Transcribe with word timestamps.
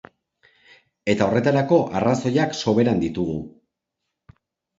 Eta 1.13 1.27
horretarako 1.31 1.77
arrazoiak 1.99 2.57
soberan 2.61 3.05
ditugu. 3.05 3.37